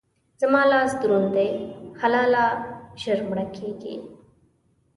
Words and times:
زما 0.41 0.61
لاس 0.71 0.91
دروند 1.01 1.29
دی؛ 1.35 1.47
حلاله 1.99 2.45
ژر 3.01 3.19
مړه 3.29 3.45
کېږي. 3.55 3.95